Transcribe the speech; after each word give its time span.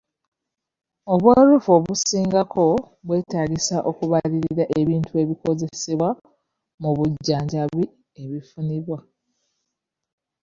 Obwerufu 1.13 1.69
obusingako 1.77 2.65
bwetaagisa 3.07 3.77
okubalirira 3.89 4.63
ebintu 4.79 5.11
ebikozesebwa 5.23 6.09
mu 6.81 6.89
bujjanjabi 6.97 7.83
ebifunibwa. 8.21 8.99